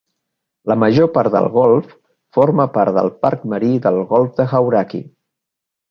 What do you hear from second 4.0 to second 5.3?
golf de Hauraki.